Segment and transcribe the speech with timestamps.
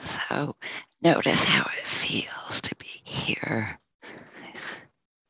[0.00, 0.56] So
[1.02, 3.78] notice how it feels to be here.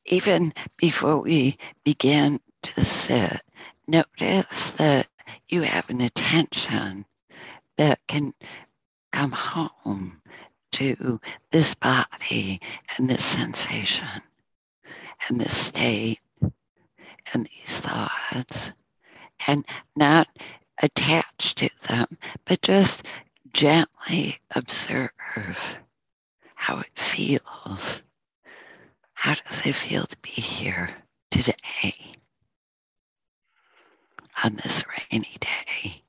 [0.07, 3.41] Even before we begin to sit,
[3.86, 5.08] notice that
[5.48, 7.04] you have an attention
[7.76, 8.32] that can
[9.12, 10.20] come home
[10.73, 12.61] to this body
[12.96, 14.23] and this sensation
[15.29, 16.21] and this state
[17.32, 18.73] and these thoughts
[19.48, 19.64] and
[19.96, 20.29] not
[20.82, 22.07] attached to them,
[22.45, 23.07] but just
[23.52, 25.10] gently observe
[26.54, 28.02] how it feels.
[29.14, 30.91] How does it feel to be here
[31.30, 31.94] today
[34.44, 36.02] on this rainy day?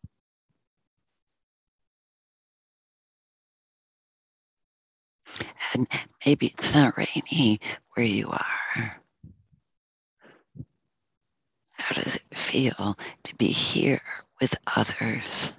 [5.73, 5.87] And
[6.25, 7.59] maybe it's not rainy
[7.93, 9.01] where you are.
[11.73, 14.01] How does it feel to be here
[14.39, 15.53] with others?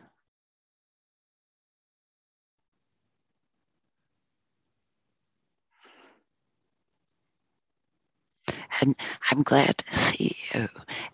[8.81, 8.97] And
[9.31, 10.69] I'm glad to see you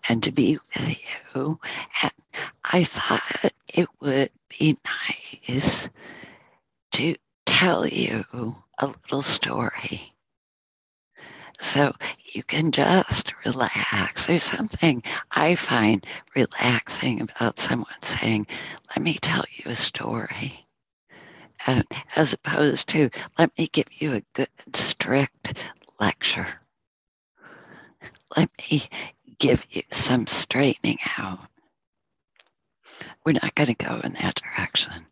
[0.07, 0.97] and to be with
[1.35, 1.59] you.
[2.01, 2.11] And
[2.63, 5.89] I thought it would be nice
[6.93, 8.25] to tell you
[8.77, 10.13] a little story.
[11.61, 11.93] So
[12.33, 14.27] you can just relax.
[14.27, 18.47] There's something I find relaxing about someone saying,
[18.89, 20.65] Let me tell you a story.
[21.67, 21.85] And
[22.15, 25.59] as opposed to, Let me give you a good, strict
[25.99, 26.58] lecture.
[28.35, 28.83] Let me
[29.39, 31.39] give you some straightening out.
[33.25, 35.05] We're not going to go in that direction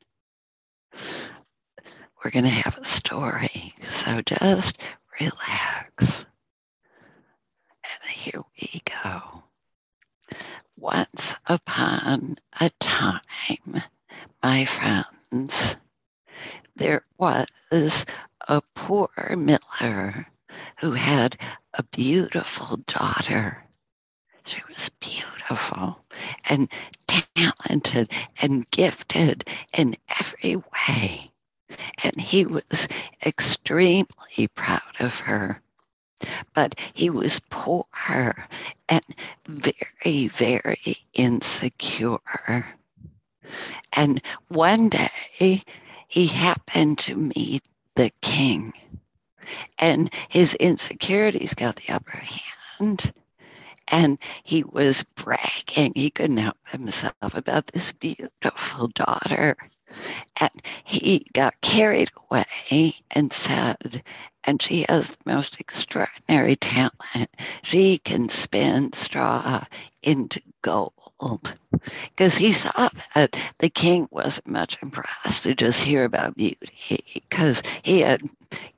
[2.23, 3.73] we're going to have a story.
[3.83, 4.81] So just
[5.21, 6.25] relax.
[7.83, 9.43] And here we go.
[10.75, 13.81] Once upon a time,
[14.43, 15.77] my friends,
[16.75, 18.05] there was
[18.47, 19.35] a poor a
[22.07, 23.65] beautiful daughter.
[24.45, 25.99] She was beautiful
[26.49, 26.69] and
[27.35, 28.09] talented
[28.41, 31.33] and gifted in every way
[32.01, 32.87] and he was
[33.25, 35.61] extremely proud of her.
[36.53, 37.83] But he was poor
[38.87, 39.05] and
[39.45, 42.73] very, very insecure.
[43.91, 45.61] And one day
[46.07, 47.63] he happened to meet
[47.95, 48.71] the king,
[49.79, 53.13] and his insecurities got the upper hand.
[53.89, 59.55] And he was bragging, he couldn't help himself about this beautiful daughter
[60.39, 60.51] and
[60.83, 64.03] he got carried away and said,
[64.43, 67.29] and she has the most extraordinary talent.
[67.63, 69.63] She can spin straw
[70.03, 71.53] into gold.
[72.09, 77.63] Because he saw that the king wasn't much impressed to just hear about beauty, because
[77.83, 78.21] he had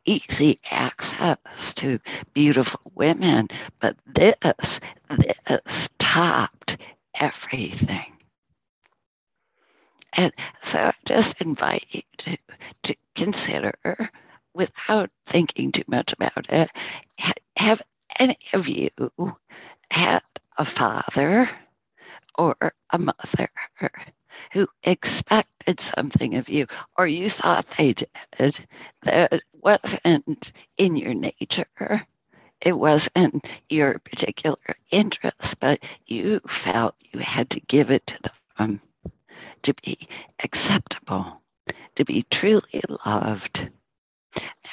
[0.05, 1.99] easy access to
[2.33, 3.47] beautiful women.
[3.81, 4.79] But this,
[5.09, 6.77] this topped
[7.19, 8.13] everything.
[10.17, 12.37] And so I just invite you to,
[12.83, 13.73] to consider,
[14.53, 16.69] without thinking too much about it,
[17.57, 17.81] have
[18.19, 18.89] any of you
[19.91, 20.21] had
[20.57, 21.49] a father
[22.39, 22.55] or
[22.89, 23.49] a mother
[24.53, 26.67] who expected something of you,
[26.97, 28.65] or you thought they did
[29.01, 32.07] that wasn't in your nature?
[32.61, 34.57] It wasn't your particular
[34.89, 38.81] interest, but you felt you had to give it to them
[39.63, 40.07] to be
[40.41, 41.41] acceptable,
[41.95, 43.69] to be truly loved.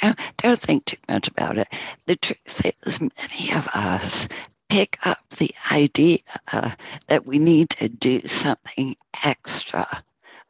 [0.02, 1.68] Now, don't think too much about it.
[2.06, 4.28] The truth is, many of us
[4.68, 6.18] pick up the idea
[6.52, 6.70] uh,
[7.08, 9.86] that we need to do something extra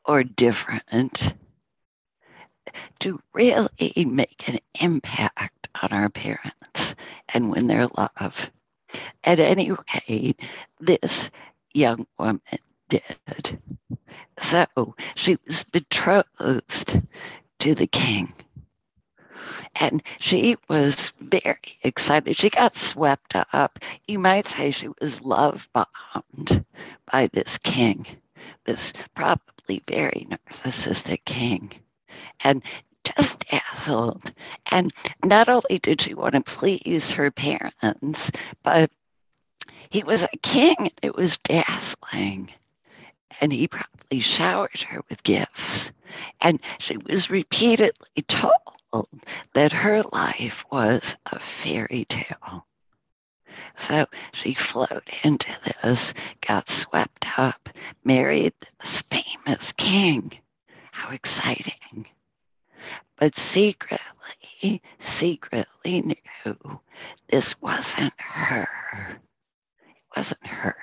[0.04, 1.34] or different
[3.00, 6.94] to really make an impact on our parents
[7.32, 8.50] and win their love.
[9.24, 10.40] At any rate,
[10.80, 11.30] this
[11.74, 12.40] young woman
[12.88, 13.60] did.
[14.38, 17.02] So she was betrothed
[17.60, 18.32] to the king.
[19.80, 22.36] And she was very excited.
[22.36, 23.78] She got swept up.
[24.06, 26.64] You might say she was love bombed
[27.10, 28.06] by this king,
[28.64, 31.72] this probably very narcissistic king.
[32.42, 32.62] And
[33.04, 34.32] just dazzled.
[34.72, 34.92] And
[35.24, 38.30] not only did she want to please her parents,
[38.62, 38.90] but
[39.90, 40.90] he was a king.
[41.02, 42.50] It was dazzling
[43.40, 45.92] and he probably showered her with gifts.
[46.40, 48.52] And she was repeatedly told
[49.54, 52.66] that her life was a fairy tale.
[53.76, 55.50] So she flowed into
[55.82, 57.68] this, got swept up,
[58.04, 60.32] married this famous king.
[60.92, 62.06] How exciting.
[63.16, 66.80] but secretly, secretly knew
[67.28, 68.68] this wasn't her.
[69.88, 70.76] It wasn't her.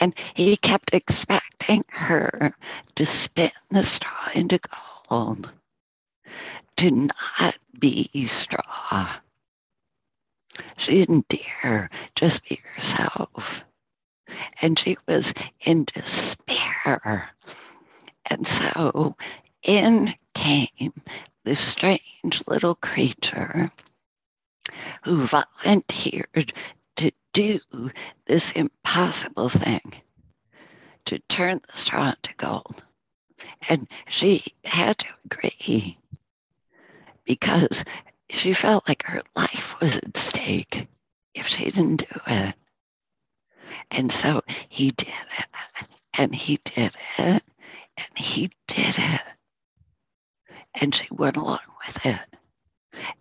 [0.00, 2.54] And he kept expecting her
[2.94, 4.60] to spin the straw into
[5.08, 5.50] gold,
[6.76, 9.08] to not be straw.
[10.76, 13.64] She didn't dare just be herself.
[14.60, 17.30] And she was in despair.
[18.30, 19.16] And so
[19.62, 20.92] in came
[21.44, 23.70] this strange little creature
[25.04, 26.52] who volunteered
[26.96, 27.60] to do
[28.24, 29.94] this impossible thing
[31.04, 32.84] to turn the straw into gold.
[33.68, 35.98] And she had to agree
[37.26, 37.84] because
[38.30, 40.88] she felt like her life was at stake
[41.34, 42.54] if she didn't do it.
[43.90, 45.86] And so he did it,
[46.18, 47.42] and he did it,
[47.98, 49.22] and he did it.
[50.80, 52.38] And she went along with it.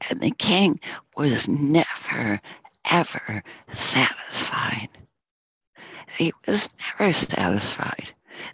[0.10, 0.80] And the king
[1.18, 2.40] was never,
[2.90, 4.90] ever satisfied.
[6.18, 6.70] He was
[7.00, 8.14] never satisfied.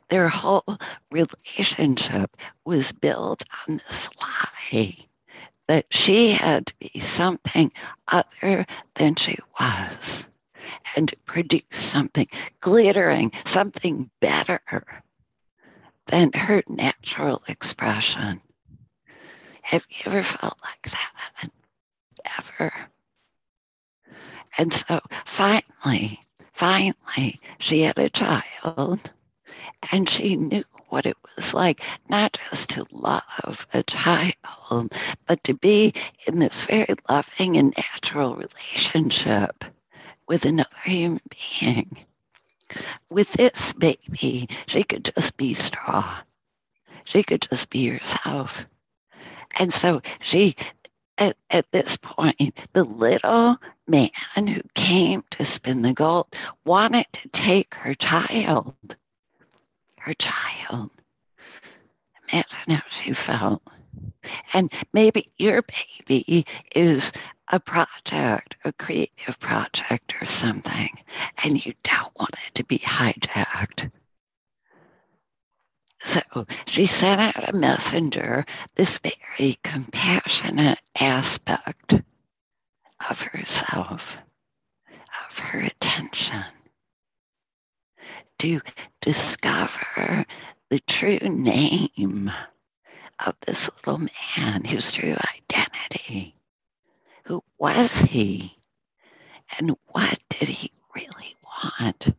[0.10, 0.78] Their whole
[1.12, 5.08] relationship was built on this lie
[5.68, 7.72] that she had to be something
[8.08, 8.66] other
[8.96, 10.28] than she was
[10.96, 12.28] and to produce something
[12.60, 14.62] glittering, something better
[16.08, 18.42] than her natural expression.
[19.62, 21.52] Have you ever felt like that?
[22.38, 22.74] Ever?
[24.58, 26.20] And so finally,
[26.54, 29.12] finally, she had a child
[29.92, 34.94] and she knew what it was like, not just to love a child,
[35.28, 35.94] but to be
[36.28, 39.64] in this very loving and natural relationship
[40.28, 42.06] with another human being.
[43.10, 46.18] With this baby, she could just be straw.
[47.04, 48.66] She could just be herself.
[49.60, 50.56] And so she,
[51.18, 54.10] at, at this point, the little man
[54.48, 56.28] who came to spin the gold
[56.66, 58.76] wanted to take her child.
[60.04, 60.90] Her child.
[62.32, 63.62] Imagine how she felt.
[64.54, 65.62] And maybe your
[66.08, 66.46] baby
[66.76, 67.12] is
[67.50, 70.90] a project, a creative project or something,
[71.44, 73.92] and you don't want it to be hijacked.
[76.02, 76.22] So
[76.66, 82.02] she sent out a messenger, this very compassionate aspect
[83.08, 84.18] of herself,
[85.30, 86.44] of her attention,
[88.40, 88.62] to
[89.02, 90.26] discover
[90.70, 92.32] the true name
[93.26, 94.08] of this little
[94.38, 96.36] man, his true identity.
[97.26, 98.58] Who was he?
[99.60, 102.16] And what did he really want?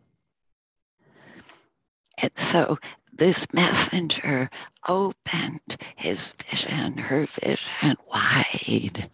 [2.22, 2.78] And so
[3.12, 4.48] this messenger
[4.86, 9.10] opened his vision, her vision wide,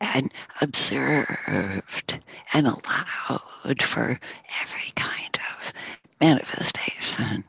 [0.00, 2.20] and observed
[2.52, 4.18] and allowed for
[4.60, 5.72] every kind of
[6.20, 7.44] manifestation.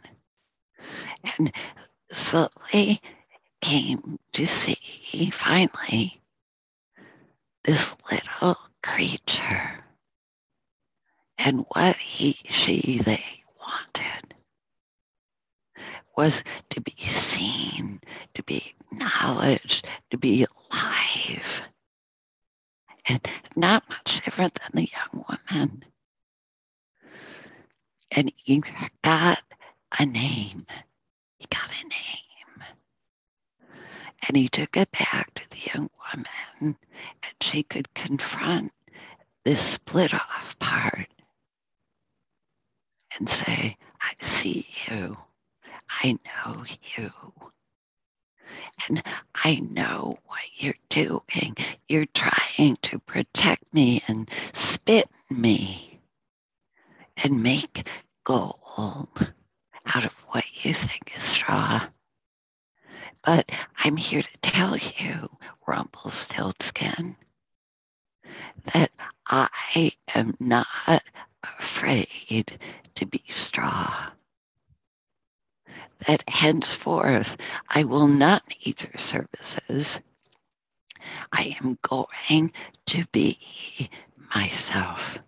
[1.38, 1.52] And
[2.12, 3.02] slowly
[3.62, 6.22] came to see finally
[7.64, 9.84] this little creature
[11.38, 13.24] and what he, she, they
[13.60, 14.34] wanted
[16.16, 18.00] was to be seen,
[18.36, 21.64] to be acknowledged, to be alive.
[23.08, 25.86] And not much different than the young woman.
[28.16, 28.64] And he
[29.02, 29.42] got
[30.00, 30.66] a name.
[31.38, 32.68] He got a name.
[34.28, 36.26] And he took it back to the young woman,
[36.62, 36.76] and
[37.42, 38.72] she could confront
[39.44, 41.08] this split off part
[43.18, 45.18] and say, I see you.
[45.90, 46.64] I know
[46.98, 47.12] you.
[48.88, 49.04] And
[49.36, 51.56] I know what you're doing.
[51.88, 56.00] You're trying to protect me and spit me
[57.24, 57.88] and make
[58.24, 59.34] gold
[59.96, 61.88] out of what you think is straw.
[63.24, 65.30] But I'm here to tell you,
[65.66, 67.16] Rumpelstiltskin,
[68.74, 68.92] that
[69.28, 70.68] I am not
[71.44, 72.60] afraid
[72.96, 74.10] to be straw.
[76.08, 77.38] That henceforth
[77.70, 80.00] I will not need your services.
[81.32, 82.52] I am going
[82.88, 83.90] to be
[84.36, 85.20] myself,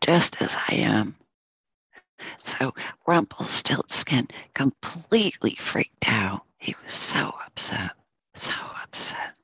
[0.00, 1.16] just as I am.
[2.38, 2.74] So
[3.06, 6.42] Rumpelstiltskin completely freaked out.
[6.58, 7.92] He was so upset,
[8.34, 9.36] so upset.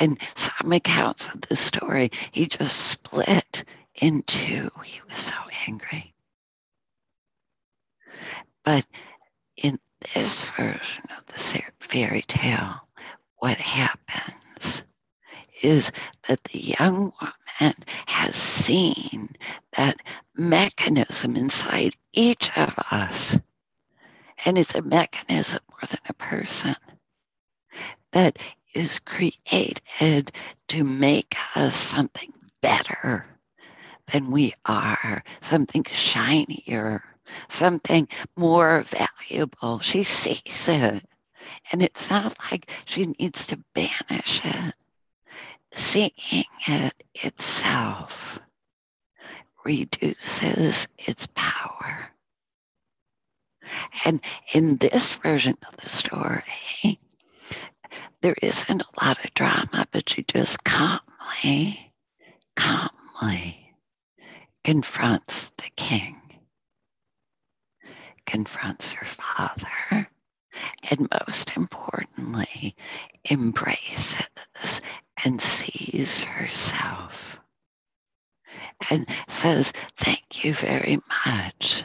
[0.00, 4.70] And some accounts of the story, he just split in two.
[4.84, 5.34] He was so
[5.66, 6.14] angry.
[8.64, 8.86] But
[9.62, 9.78] in
[10.14, 12.74] this version of the fairy tale,
[13.38, 14.82] what happens
[15.62, 15.92] is
[16.28, 17.74] that the young woman
[18.06, 19.28] has seen
[19.76, 19.96] that
[20.36, 23.38] mechanism inside each of us.
[24.44, 26.76] And it's a mechanism more than a person
[28.10, 28.38] that
[28.74, 30.32] is created
[30.68, 33.26] to make us something better
[34.10, 37.04] than we are, something shinier,
[37.48, 39.80] something more valuable.
[39.80, 41.04] She sees it.
[41.72, 44.74] And it's not like she needs to banish it.
[45.72, 48.38] Seeing it itself
[49.64, 52.10] reduces its power.
[54.04, 54.20] And
[54.54, 56.98] in this version of the story,
[58.20, 61.92] there isn't a lot of drama, but she just calmly,
[62.54, 63.62] calmly
[64.64, 66.21] confronts the king,
[68.26, 70.08] confronts her father,
[70.90, 72.76] and most importantly,
[73.30, 74.82] embraces
[75.24, 77.38] and sees herself
[78.90, 81.84] and says, Thank you very much.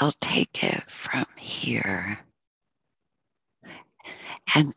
[0.00, 2.18] I'll take it from here.
[4.54, 4.74] And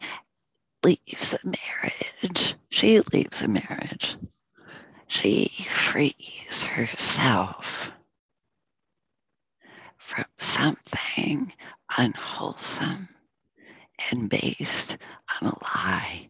[0.84, 2.55] leaves the marriage.
[2.69, 4.17] She leaves the marriage.
[5.07, 7.91] She frees herself
[10.05, 11.51] from something
[11.97, 13.09] unwholesome
[14.12, 14.97] and based
[15.41, 16.29] on a lie.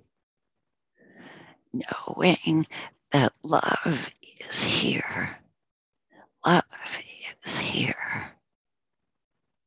[1.73, 2.65] Knowing
[3.11, 5.37] that love is here.
[6.45, 6.63] Love
[7.43, 8.33] is here.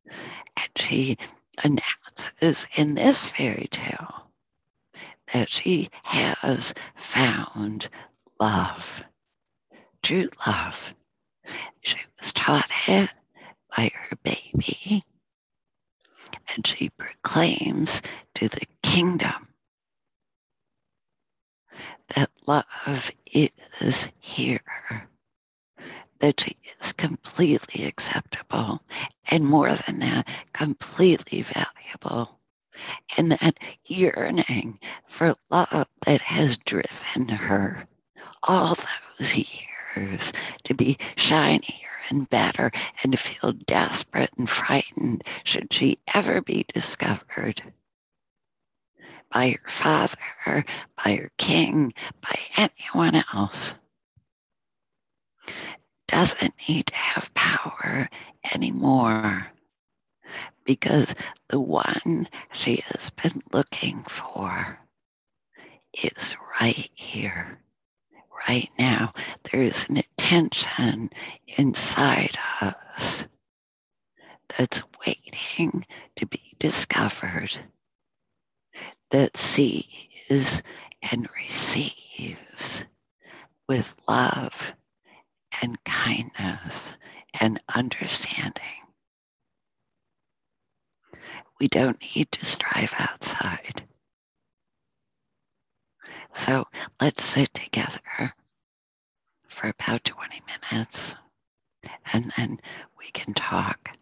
[0.06, 1.18] And she
[1.62, 4.30] announces in this fairy tale
[5.34, 7.90] that she has found
[8.40, 9.02] love,
[10.02, 10.94] true love.
[11.82, 13.10] She was taught it
[13.76, 15.02] by her baby,
[16.54, 18.02] and she proclaims
[18.34, 19.48] to the kingdom
[22.08, 25.08] that love is here,
[26.20, 28.80] that she is completely acceptable,
[29.30, 32.38] and more than that, completely valuable.
[33.16, 37.86] And that yearning for love that has driven her
[38.42, 38.76] all
[39.18, 40.32] those years
[40.64, 42.70] to be shinier and better
[43.02, 47.62] and feel desperate and frightened should she ever be discovered
[49.30, 50.64] by her father,
[51.04, 53.74] by her king, by anyone else.
[56.06, 58.08] Doesn't need to have power
[58.54, 59.52] anymore
[60.64, 61.14] because
[61.48, 64.78] the one she has been looking for
[65.92, 67.60] is right here,
[68.48, 69.12] right now.
[69.50, 71.10] There is an attention
[71.46, 73.26] inside us
[74.56, 77.56] that's waiting to be discovered,
[79.10, 80.62] that sees
[81.10, 82.84] and receives
[83.68, 84.74] with love
[85.62, 86.94] and kindness
[87.40, 88.64] and understanding.
[91.60, 93.82] We don't need to strive outside.
[96.32, 96.66] So
[97.00, 98.34] let's sit together
[99.48, 100.40] for about 20
[100.72, 101.14] minutes
[102.12, 102.58] and then
[102.98, 103.96] we can talk.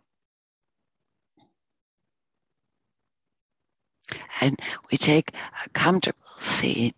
[4.41, 5.31] And we take
[5.65, 6.95] a comfortable seat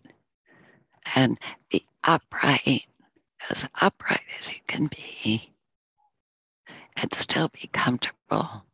[1.15, 2.85] and be upright,
[3.49, 5.53] as upright as you can be,
[6.97, 8.65] and still be comfortable.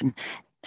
[0.00, 0.14] And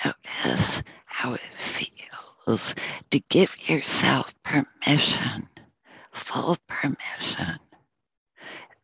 [0.06, 2.76] notice how it feels
[3.12, 5.50] to give yourself permission,
[6.12, 7.60] full permission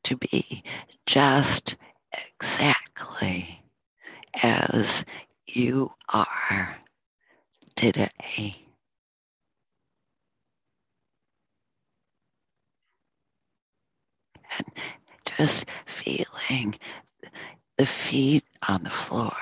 [0.04, 0.64] to be
[1.06, 1.76] just
[2.36, 3.64] exactly
[4.42, 5.06] as
[5.48, 6.78] you are
[7.76, 8.56] today.
[14.58, 14.68] And
[15.38, 16.76] just feeling
[17.78, 19.36] the feet on the floor.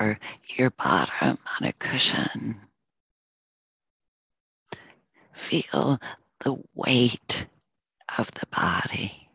[0.00, 2.60] Or your bottom on a cushion.
[5.32, 5.98] Feel
[6.40, 7.46] the weight
[8.18, 9.28] of the body.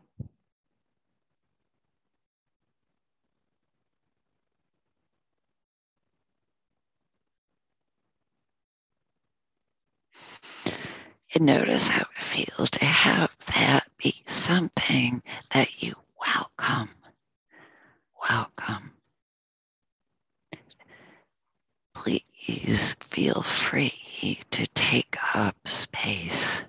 [11.34, 16.90] And notice how it feels to have that be something that you welcome.
[18.30, 18.92] Welcome
[21.94, 26.64] please feel free to take up space.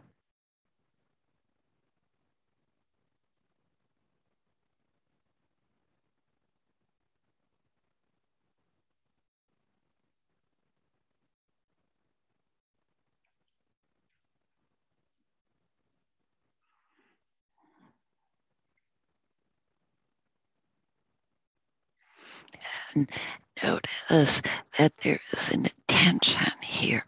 [22.96, 23.10] And
[23.64, 24.42] notice
[24.78, 27.06] that there is an attention here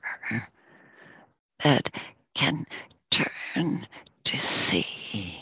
[1.63, 1.89] that
[2.33, 2.65] can
[3.11, 3.87] turn
[4.23, 5.37] to see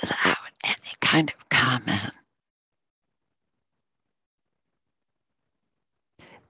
[0.00, 2.12] without any kind of comment.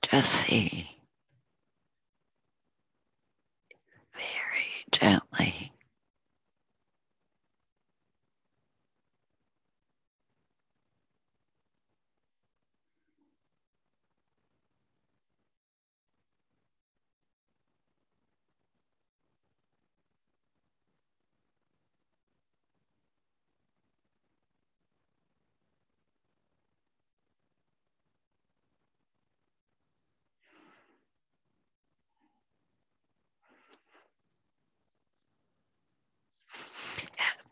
[0.03, 0.89] Just see
[4.15, 5.73] very gently.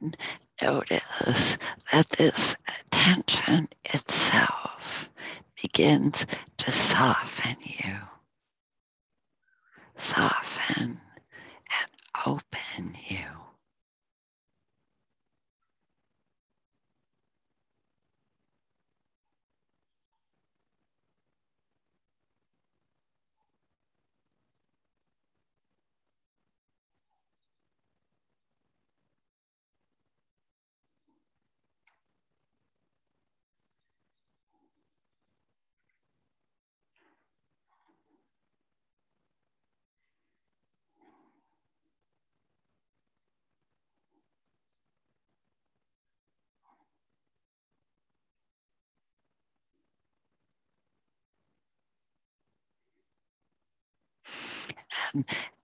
[0.00, 0.16] And
[0.62, 1.58] notice
[1.92, 5.08] that this attention itself
[5.60, 6.26] begins
[6.58, 7.96] to soften you,
[9.96, 11.00] soften
[11.70, 11.90] and
[12.26, 13.45] open you.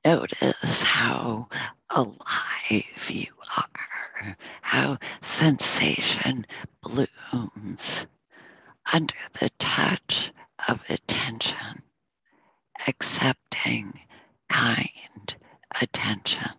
[0.04, 1.48] Notice how
[1.90, 6.46] alive you are, how sensation
[6.82, 8.06] blooms
[8.92, 10.32] under the touch
[10.68, 11.82] of attention,
[12.88, 14.00] accepting
[14.48, 15.36] kind
[15.80, 16.50] attention.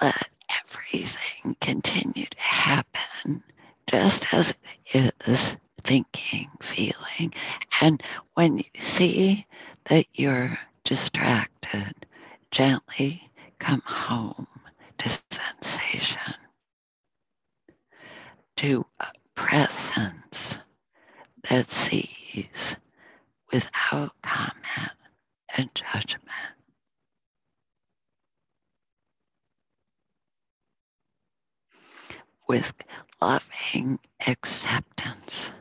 [0.00, 0.28] Let
[0.64, 3.42] everything continue to happen
[3.86, 4.54] just as
[4.86, 7.32] it is thinking, feeling.
[7.80, 8.02] And
[8.34, 9.46] when you see
[9.86, 11.94] that you're distracted,
[12.50, 14.46] gently come home
[14.98, 16.34] to sensation,
[18.56, 20.58] to a presence
[21.48, 22.76] that sees
[23.52, 24.92] without comment
[25.56, 26.24] and judgment.
[32.48, 32.72] With
[33.20, 35.52] loving acceptance.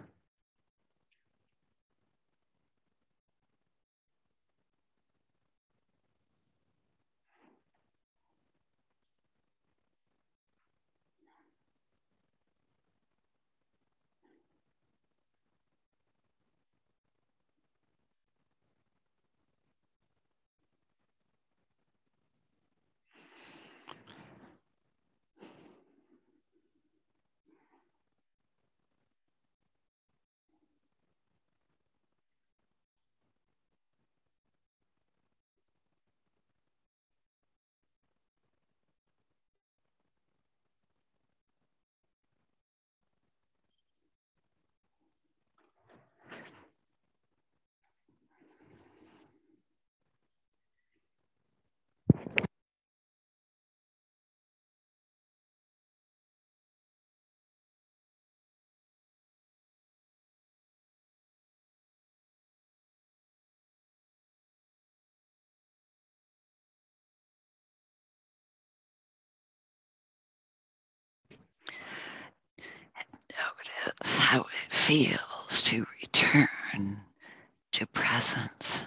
[74.16, 77.00] How it feels to return
[77.74, 78.86] to presence.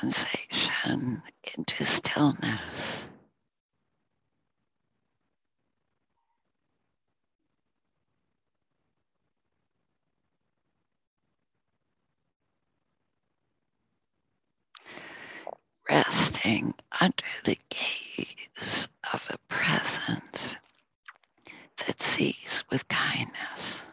[0.00, 1.22] Sensation
[1.58, 3.06] into stillness.
[15.90, 20.56] Resting under the gaze of a presence
[21.86, 23.84] that sees with kindness,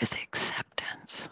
[0.00, 1.28] with acceptance.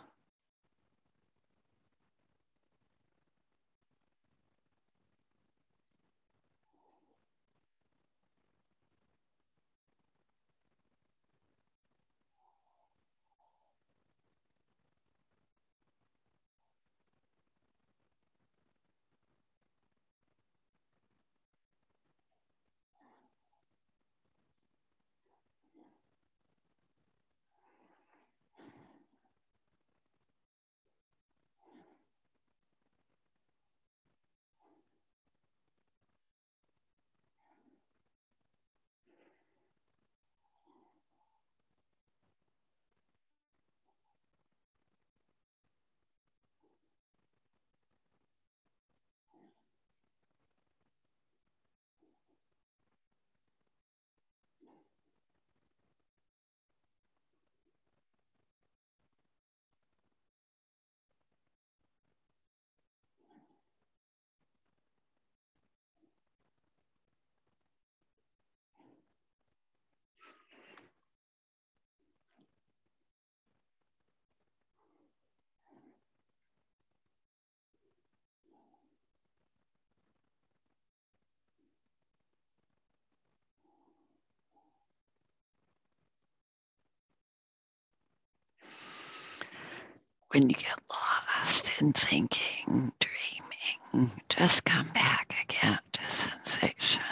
[90.30, 97.02] When you get lost in thinking, dreaming, just come back again to sensation,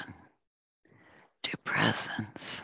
[1.42, 2.62] to presence.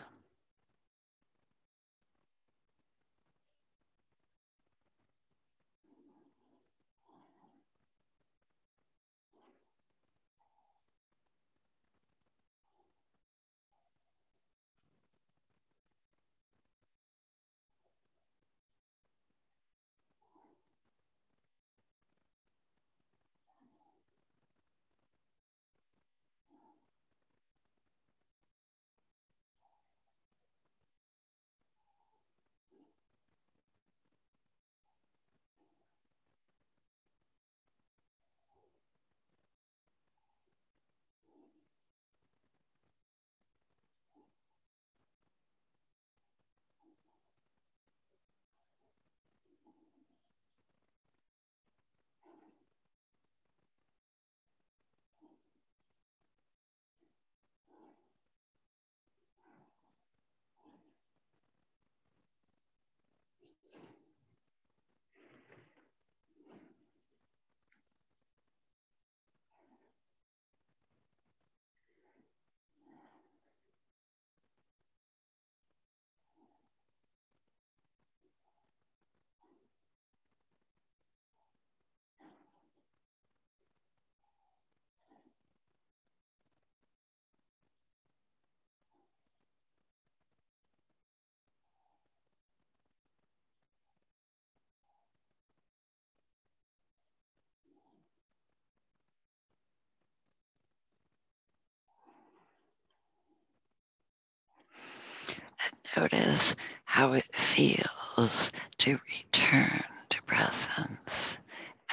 [105.96, 111.38] Notice how it feels to return to presence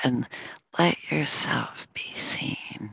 [0.04, 0.28] and
[0.80, 2.92] let yourself be seen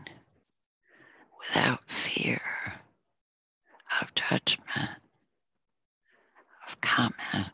[1.41, 2.41] without fear
[4.01, 4.91] of judgment,
[6.67, 7.51] of comment.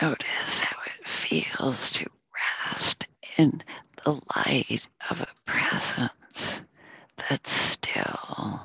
[0.00, 3.62] Notice how it feels to rest in
[4.04, 6.62] the light of a presence
[7.16, 8.62] that's still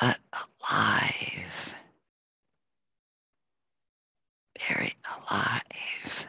[0.00, 1.74] but alive,
[4.66, 4.96] very
[5.30, 6.26] alive.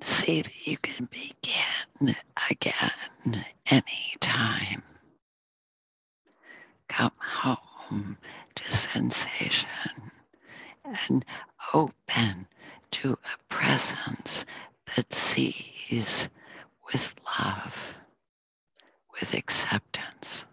[0.00, 2.16] See that you can begin
[2.50, 4.82] again anytime.
[6.88, 8.16] Come home
[8.54, 9.68] to sensation
[10.84, 11.24] and
[11.74, 12.46] open
[12.92, 14.46] to a presence
[14.96, 16.28] that sees
[16.92, 17.94] with love,
[19.20, 20.46] with acceptance.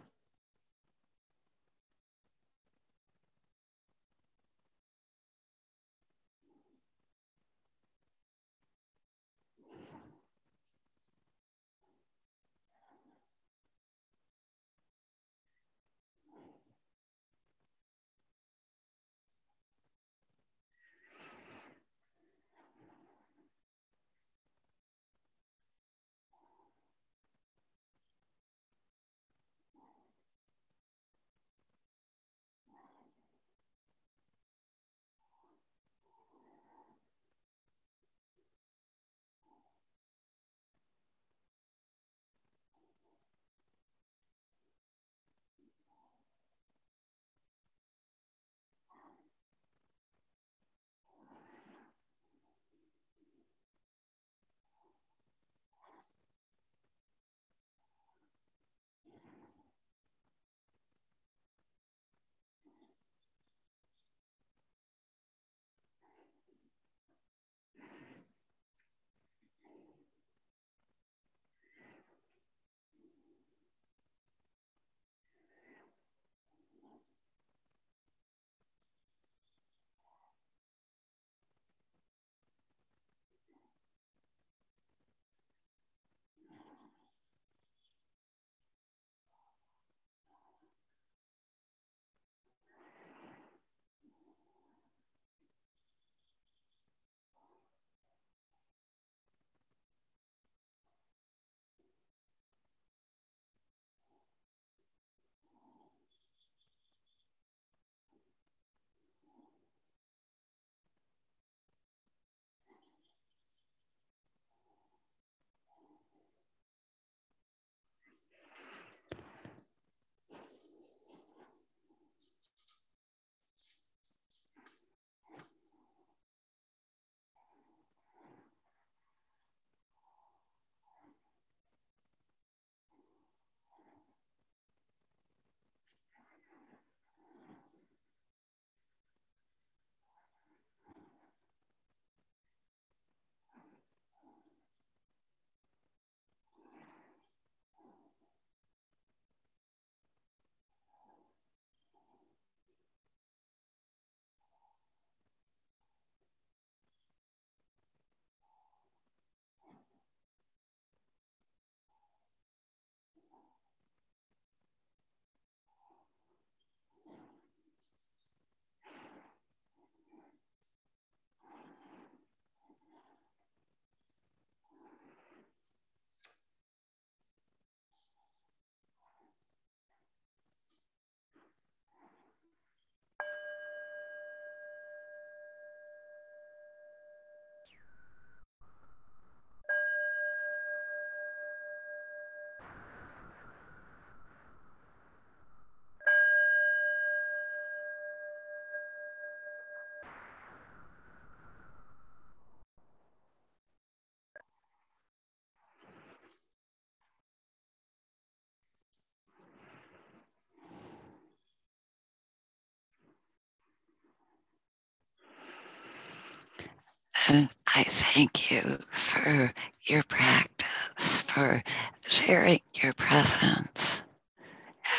[217.28, 219.52] And I thank you for
[219.84, 221.64] your practice, for
[222.08, 224.04] sharing your presence.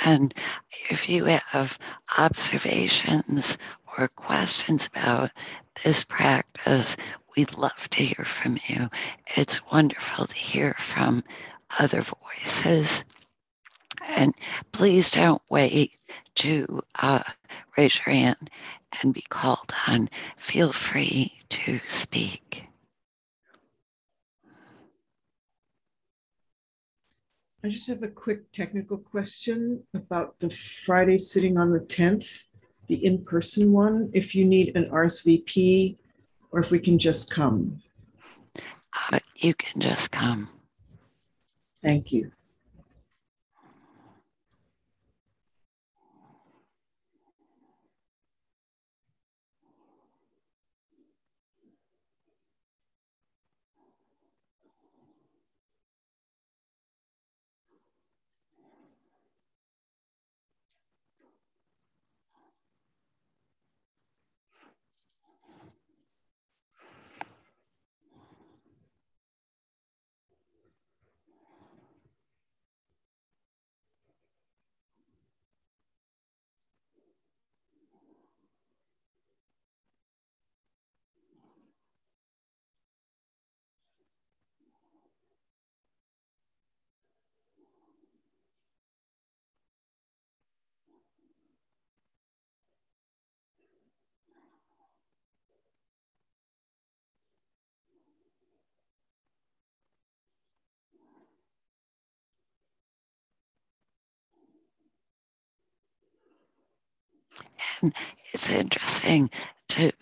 [0.05, 0.35] And
[0.91, 1.79] if you have
[2.19, 3.59] observations
[3.97, 5.31] or questions about
[5.85, 6.97] this practice,
[7.37, 8.91] we'd love to hear from you.
[9.37, 11.23] It's wonderful to hear from
[11.79, 13.05] other voices.
[14.17, 14.35] And
[14.73, 15.93] please don't wait
[16.37, 17.23] to uh,
[17.77, 18.51] raise your hand
[19.03, 20.09] and be called on.
[20.37, 22.65] Feel free to speak.
[27.65, 32.45] I just have a quick technical question about the Friday sitting on the 10th,
[32.87, 34.11] the in person one.
[34.13, 35.97] If you need an RSVP
[36.53, 37.83] or if we can just come.
[39.11, 40.49] Uh, you can just come.
[41.83, 42.31] Thank you.
[107.81, 107.95] And
[108.33, 109.31] it's interesting
[109.69, 109.93] to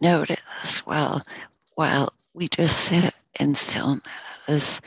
[0.00, 1.22] notice well,
[1.74, 4.80] while we just sit in stillness,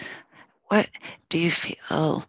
[0.67, 0.89] what
[1.29, 2.25] do you feel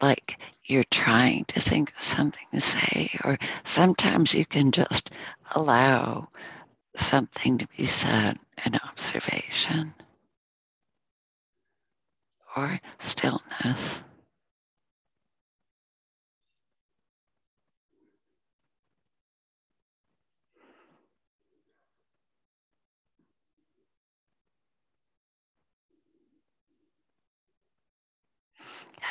[0.00, 3.10] like you're trying to think of something to say?
[3.24, 5.10] Or sometimes you can just
[5.52, 6.28] allow
[6.96, 9.94] something to be said, an observation
[12.56, 14.02] or stillness.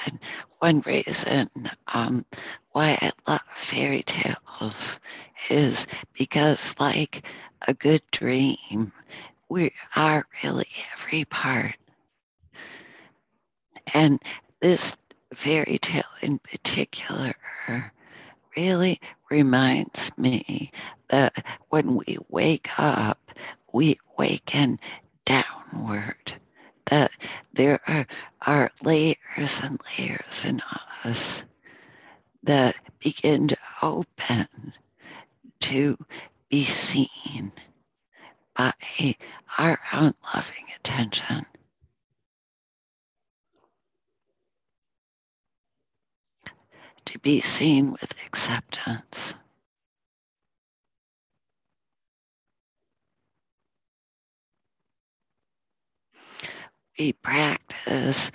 [0.05, 0.19] And
[0.59, 1.49] one reason
[1.87, 2.25] um,
[2.71, 4.99] why I love fairy tales
[5.49, 7.27] is because, like
[7.67, 8.91] a good dream,
[9.49, 11.75] we are really every part.
[13.93, 14.21] And
[14.59, 14.97] this
[15.33, 17.33] fairy tale in particular
[18.55, 20.71] really reminds me
[21.09, 23.31] that when we wake up,
[23.71, 24.79] we waken
[25.25, 26.39] downward
[26.89, 27.11] that
[27.53, 28.07] there are,
[28.41, 30.61] are layers and layers in
[31.03, 31.45] us
[32.43, 34.73] that begin to open
[35.59, 35.97] to
[36.49, 37.51] be seen
[38.55, 38.73] by
[39.57, 41.45] our own loving attention.
[47.05, 49.35] To be seen with acceptance.
[56.97, 58.31] We practice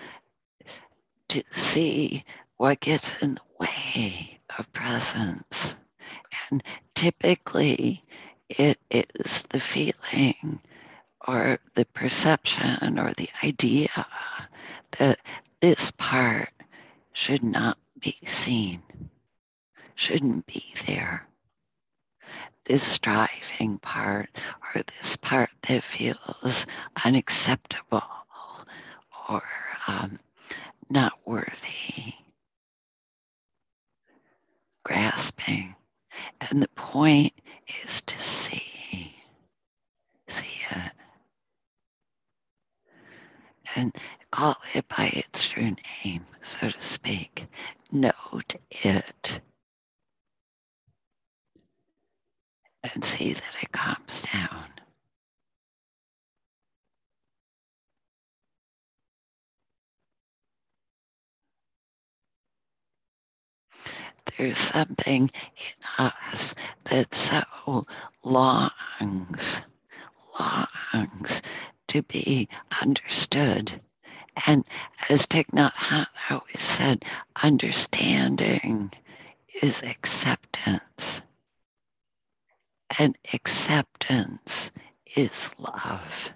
[1.29, 2.25] to see
[2.57, 5.77] what gets in the way of presence.
[6.51, 6.63] And
[6.95, 8.03] typically,
[8.49, 10.61] it is the feeling
[11.27, 13.89] or the perception or the idea
[14.99, 15.19] that
[15.61, 16.51] this part
[17.13, 18.83] should not be seen,
[19.95, 21.27] shouldn't be there.
[22.65, 24.29] This striving part
[24.75, 26.67] or this part that feels
[27.05, 28.03] unacceptable
[29.33, 29.43] or
[29.89, 30.19] um,
[30.91, 32.15] not worthy,
[34.85, 35.75] grasping.
[36.51, 37.33] And the point
[37.83, 39.15] is to see,
[40.29, 40.93] see it,
[43.75, 43.97] and
[44.31, 45.75] call it by its true
[46.05, 47.47] name, so to speak.
[47.91, 49.41] Note it.
[52.95, 54.82] And see that it calms down.
[64.37, 66.55] there's something in us
[66.85, 67.87] that so
[68.23, 69.63] longs,
[70.39, 71.43] longs
[71.89, 72.49] to be
[72.81, 73.81] understood.
[74.47, 74.67] And
[75.09, 77.05] as Thich Nhat Hanh always said,
[77.43, 78.91] understanding
[79.63, 81.23] is acceptance.
[82.99, 84.73] And acceptance
[85.17, 86.33] is love.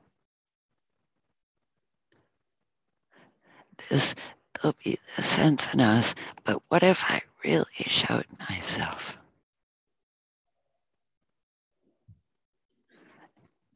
[3.89, 4.15] This,
[4.55, 9.17] there'll be a sense in us, but what if I really showed myself?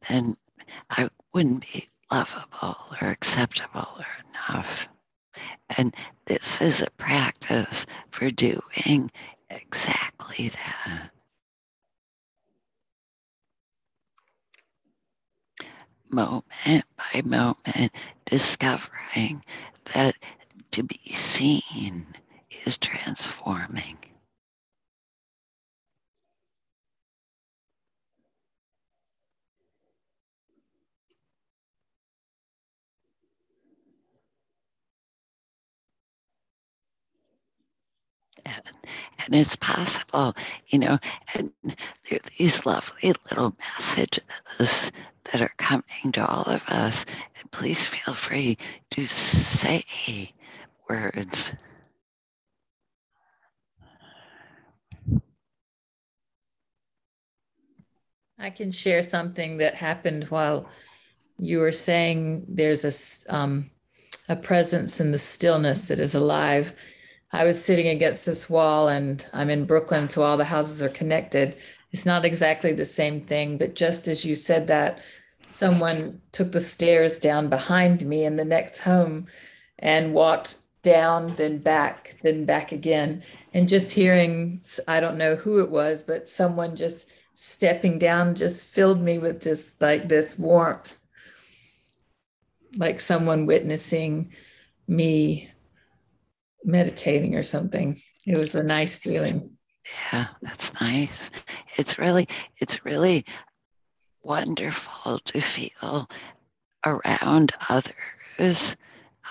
[0.09, 0.35] Then
[0.89, 4.89] I wouldn't be lovable or acceptable or enough.
[5.77, 5.95] And
[6.25, 9.09] this is a practice for doing
[9.49, 11.11] exactly that.
[16.09, 16.43] Moment
[16.97, 17.93] by moment,
[18.25, 19.41] discovering
[19.93, 20.15] that
[20.71, 22.05] to be seen
[22.65, 23.97] is transforming.
[38.45, 38.63] And,
[39.25, 40.35] and it's possible,
[40.67, 40.97] you know,
[41.35, 44.91] and there are these lovely little messages
[45.25, 47.05] that are coming to all of us.
[47.39, 48.57] And please feel free
[48.91, 50.33] to say
[50.89, 51.53] words.
[58.41, 60.67] I can share something that happened while
[61.37, 63.69] you were saying there's a, um,
[64.29, 66.73] a presence in the stillness that is alive.
[67.31, 70.89] I was sitting against this wall and I'm in Brooklyn, so all the houses are
[70.89, 71.55] connected.
[71.91, 75.01] It's not exactly the same thing, but just as you said that,
[75.45, 79.27] someone took the stairs down behind me in the next home
[79.77, 83.21] and walked down, then back, then back again.
[83.53, 88.65] And just hearing, I don't know who it was, but someone just stepping down just
[88.65, 90.99] filled me with just like this warmth,
[92.77, 94.31] like someone witnessing
[94.87, 95.49] me
[96.63, 97.99] meditating or something.
[98.25, 99.57] It was a nice feeling.
[100.13, 101.31] Yeah, that's nice.
[101.77, 102.27] It's really,
[102.57, 103.25] it's really
[104.23, 106.07] wonderful to feel
[106.85, 108.77] around others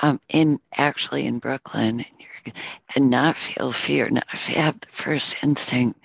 [0.02, 2.04] um, in actually in Brooklyn
[2.44, 2.54] and,
[2.96, 6.00] and not feel fear, not have the first instinct,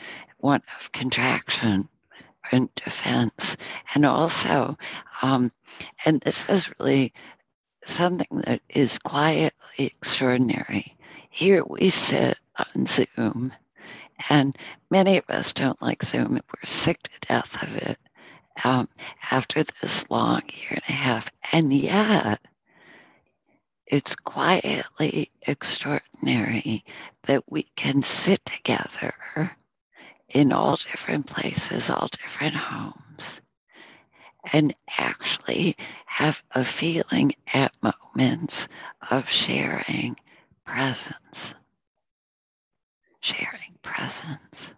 [0.46, 1.89] one of contraction
[2.52, 3.58] and defense.
[3.96, 4.78] And also,
[5.24, 5.52] um,
[6.06, 7.14] and this is really
[7.84, 10.96] something that is quietly extraordinary.
[11.32, 13.54] Here we sit on Zoom,
[14.30, 14.56] and
[14.91, 16.34] many of us don't like Zoom.
[16.36, 17.98] We're sick to death of it
[18.64, 18.88] um,
[19.32, 21.32] after this long year and a half.
[21.54, 22.39] And yet,
[23.88, 26.86] it's quietly extraordinary
[27.24, 29.16] that we can sit together
[30.30, 33.42] in all different places, all different homes,
[34.54, 38.68] and actually have a feeling at moments
[39.12, 40.16] of sharing
[40.66, 41.56] presence.
[43.22, 44.74] Sharing presence.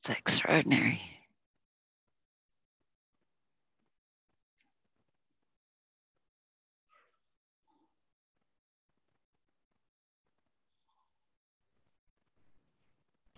[0.00, 1.17] It's extraordinary.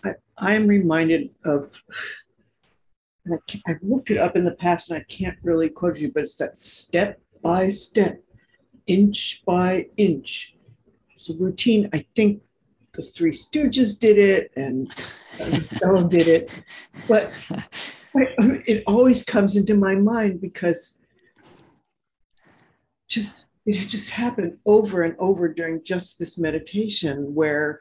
[0.05, 1.71] I, I am reminded of,
[3.31, 3.37] I
[3.67, 6.37] have looked it up in the past and I can't really quote you, but it's
[6.37, 8.23] that step by step,
[8.87, 10.57] inch by inch.
[11.13, 11.89] It's a routine.
[11.93, 12.43] I think
[12.93, 14.93] the Three Stooges did it and
[15.77, 16.51] Stone did it,
[17.07, 17.33] but
[18.15, 20.99] it always comes into my mind because
[23.09, 27.81] just it just happened over and over during just this meditation where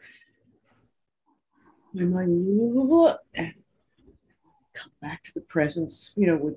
[1.93, 3.53] my mind and
[4.73, 6.55] come back to the presence, you know, with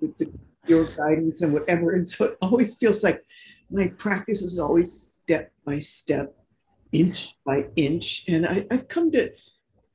[0.00, 0.32] with the,
[0.66, 1.92] your guidance and whatever.
[1.92, 3.24] And so it always feels like
[3.70, 6.34] my practice is always step by step,
[6.92, 8.24] inch by inch.
[8.28, 9.30] And I, I've come to,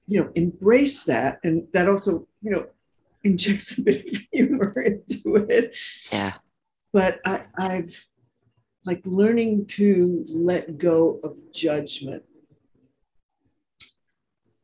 [0.07, 1.39] you know, embrace that.
[1.43, 2.67] And that also, you know,
[3.23, 5.75] injects a bit of humor into it.
[6.11, 6.33] Yeah.
[6.93, 8.05] But I, I've
[8.86, 12.23] like learning to let go of judgment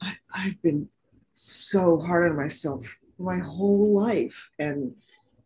[0.01, 0.89] I, I've been
[1.33, 2.85] so hard on myself
[3.21, 4.49] my whole life.
[4.59, 4.95] And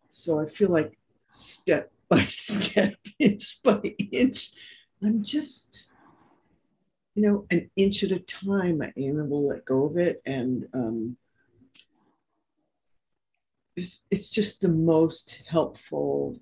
[0.09, 0.97] so I feel like
[1.31, 3.81] step by step, inch by
[4.11, 4.51] inch,
[5.03, 5.87] I'm just,
[7.15, 10.21] you know, an inch at a time, I am able to let go of it.
[10.25, 11.17] And um,
[13.75, 16.37] it's, it's just the most helpful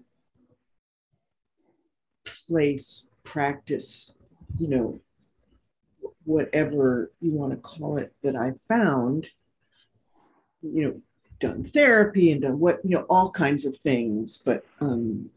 [2.26, 4.18] place, practice,
[4.60, 5.00] you know,
[6.26, 9.28] whatever you want to call it that I found,
[10.62, 11.02] you know,
[11.40, 14.38] done therapy and done what, you know, all kinds of things.
[14.38, 15.30] But um,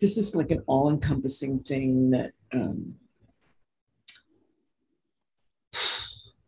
[0.00, 2.94] this is like an all encompassing thing that, um,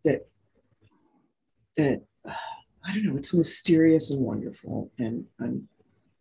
[0.04, 0.28] that,
[1.76, 4.92] that, I don't know, it's mysterious and wonderful.
[4.98, 5.68] And I'm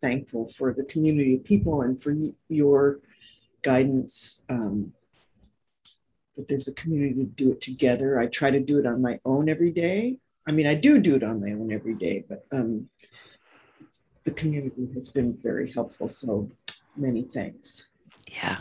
[0.00, 2.14] thankful for the community of people and for
[2.48, 2.98] your
[3.62, 4.42] guidance.
[4.48, 4.92] Um,
[6.36, 8.18] that there's a community to do it together.
[8.18, 10.18] I try to do it on my own every day.
[10.46, 12.88] I mean, I do do it on my own every day, but um,
[14.24, 16.08] the community has been very helpful.
[16.08, 16.50] So
[16.96, 17.90] many thanks.
[18.26, 18.58] Yeah.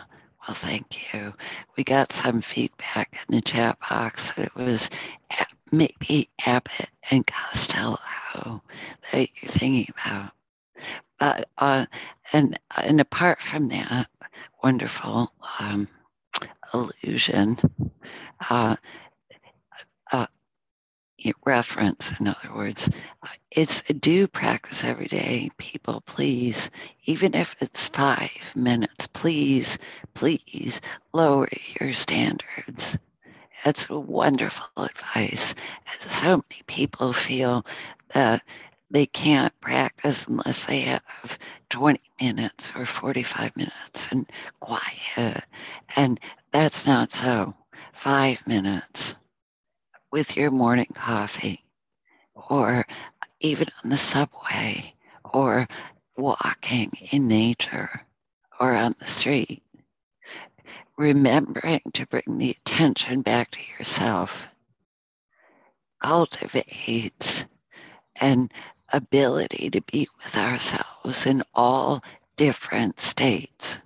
[0.48, 1.34] Well, thank you.
[1.76, 4.38] We got some feedback in the chat box.
[4.38, 4.90] It was
[5.72, 7.98] maybe Abbott and Costello
[8.36, 8.62] that
[9.14, 10.32] you're thinking about.
[11.20, 11.86] But uh,
[12.34, 14.08] and and apart from that
[14.64, 15.88] wonderful um,
[16.74, 17.58] illusion,
[18.50, 18.76] uh,
[20.12, 20.28] uh,
[21.46, 22.90] reference, in other words,
[23.52, 25.50] it's do practice every day.
[25.58, 26.70] People, please,
[27.06, 29.78] even if it's five minutes, please,
[30.14, 30.82] please
[31.14, 31.48] lower
[31.80, 32.98] your standards.
[33.64, 35.56] That's wonderful advice.
[36.00, 37.66] So many people feel
[38.14, 38.44] that
[38.96, 41.38] they can't practice unless they have
[41.70, 44.26] 20 minutes or 45 minutes and
[44.62, 45.43] quiet.
[45.98, 46.18] And
[46.54, 47.54] that's not so.
[47.93, 49.16] Five minutes
[50.14, 51.66] with your morning coffee,
[52.50, 52.86] or
[53.41, 54.93] even on the subway,
[55.34, 55.68] or
[56.16, 58.02] walking in nature,
[58.62, 59.62] or on the street.
[60.98, 64.48] Remembering to bring the attention back to yourself
[66.02, 67.46] cultivates
[68.22, 68.50] an
[68.92, 72.04] ability to be with ourselves in all
[72.38, 73.80] different states.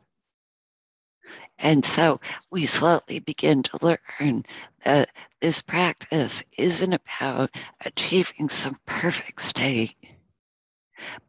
[1.60, 2.22] And so
[2.52, 4.45] we slowly begin to learn
[4.86, 5.10] that
[5.41, 9.95] this practice isn't about achieving some perfect state,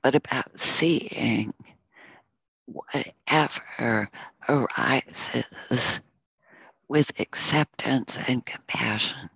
[0.03, 1.53] but about seeing
[2.67, 4.09] whatever
[4.49, 6.01] arises
[6.89, 9.31] with acceptance and compassion.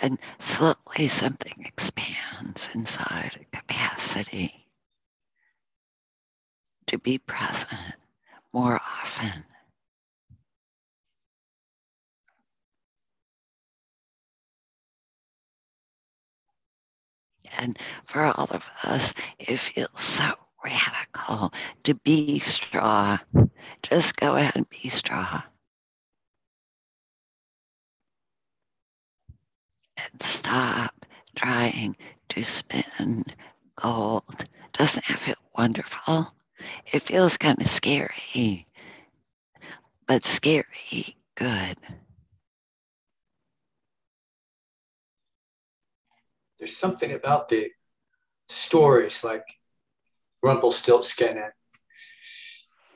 [0.00, 4.68] And slowly something expands inside a capacity
[6.86, 7.94] to be present
[8.52, 9.44] more often.
[17.58, 20.32] And for all of us, it feels so
[20.64, 21.52] radical
[21.84, 23.18] to be straw.
[23.82, 25.42] Just go ahead and be straw.
[29.96, 30.94] And stop
[31.34, 31.96] trying
[32.30, 33.24] to spin
[33.76, 34.44] gold.
[34.72, 36.28] Doesn't that feel wonderful?
[36.92, 38.66] It feels kind of scary,
[40.06, 41.76] but scary good.
[46.58, 47.70] There's something about the
[48.48, 49.44] stories like
[50.42, 51.52] Rumpelstiltskin and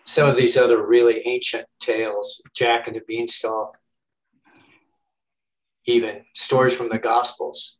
[0.05, 3.77] some of these other really ancient tales, Jack and the Beanstalk,
[5.87, 7.79] even stories from the Gospels.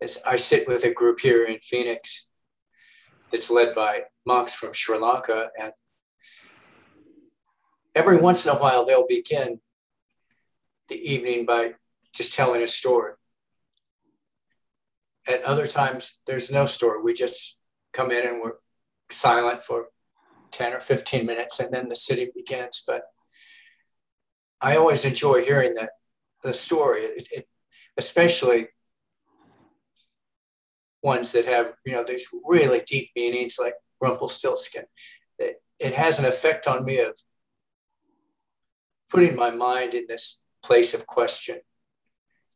[0.00, 2.32] As I sit with a group here in Phoenix
[3.30, 5.72] that's led by monks from Sri Lanka, and
[7.94, 9.60] every once in a while they'll begin
[10.88, 11.74] the evening by
[12.12, 13.12] just telling a story.
[15.26, 17.02] At other times, there's no story.
[17.02, 17.62] We just
[17.92, 18.56] come in and we're
[19.10, 19.86] silent for
[20.50, 22.82] 10 or 15 minutes, and then the sitting begins.
[22.86, 23.02] But
[24.60, 25.90] I always enjoy hearing that
[26.44, 27.48] the story, it, it,
[27.96, 28.68] especially
[31.02, 34.84] ones that have you know these really deep meanings like Rumpelstiltskin.
[35.38, 37.18] It, it has an effect on me of
[39.10, 41.58] putting my mind in this place of question.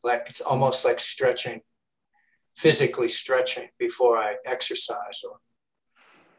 [0.04, 1.60] Like it's almost like stretching,
[2.56, 5.38] physically stretching before I exercise or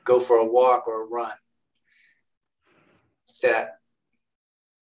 [0.05, 1.33] go for a walk or a run.
[3.41, 3.79] That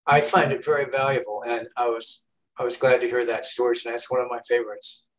[0.05, 1.43] I find it very valuable.
[1.45, 2.26] And I was
[2.59, 3.95] I was glad to hear that story tonight.
[3.95, 5.09] It's one of my favorites.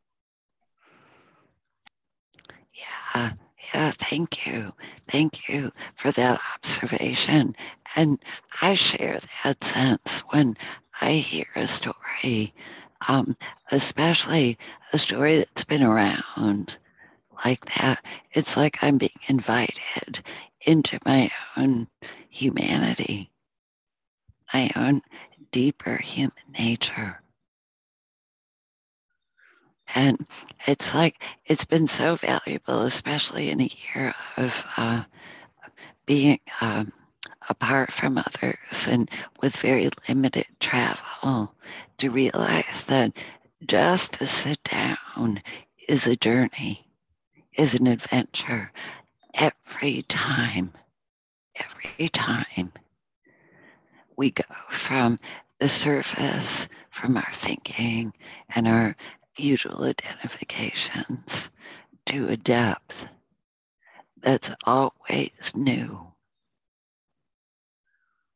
[2.74, 3.32] Yeah,
[3.74, 4.72] yeah, thank you.
[5.07, 7.55] Thank you for that observation.
[7.97, 8.18] And
[8.61, 10.57] I share that sense when
[11.01, 12.55] I hear a story,
[13.09, 13.36] um,
[13.70, 14.59] especially
[14.93, 16.76] a story that's been around
[17.45, 18.05] like that.
[18.32, 20.22] It's like I'm being invited
[20.62, 21.86] into my own
[22.30, 23.30] humanity,
[24.53, 25.03] my own
[25.53, 27.20] deeper human nature.
[29.95, 30.26] And
[30.66, 35.05] it's like, it's been so valuable, especially in a year of uh,
[36.07, 36.93] being um,
[37.49, 39.11] apart from others and
[39.41, 41.55] with very limited travel,
[41.99, 43.12] to realize that
[43.66, 45.43] just to sit down
[45.89, 46.86] is a journey,
[47.55, 48.70] is an adventure
[49.34, 50.72] every time,
[51.57, 52.72] every time
[54.16, 55.16] we go from
[55.59, 58.12] the surface from our thinking
[58.55, 58.97] and our
[59.39, 61.51] usual identifications
[62.07, 63.07] to a depth
[64.20, 66.07] that's always new.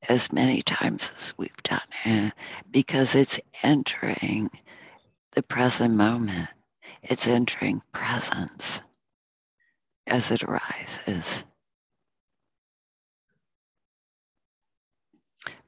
[0.08, 2.32] As many times as we've done it,
[2.70, 4.50] because it's entering
[5.32, 6.48] the present moment,
[7.02, 8.82] it's entering presence
[10.06, 11.44] as it arises.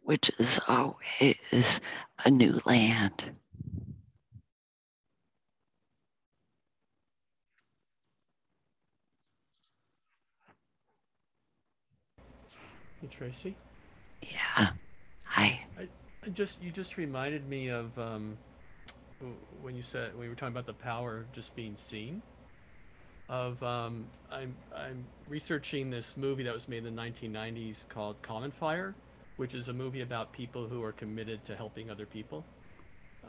[0.05, 1.80] which is always
[2.24, 3.37] a new land.
[13.05, 13.55] Hey, Tracy.
[14.23, 14.69] Yeah.
[15.27, 15.61] Hi.
[15.79, 15.83] I,
[16.25, 18.39] I just you just reminded me of um,
[19.63, 22.23] when you said when we were talking about the power of just being seen.
[23.29, 28.51] Of um, I'm I'm researching this movie that was made in the 1990s called Common
[28.51, 28.95] Fire,
[29.37, 32.43] which is a movie about people who are committed to helping other people.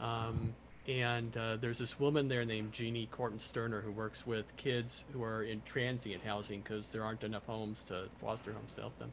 [0.00, 0.54] Um,
[0.88, 5.22] and uh, there's this woman there named Jeannie Corton Sterner who works with kids who
[5.22, 9.12] are in transient housing because there aren't enough homes to foster homes to help them.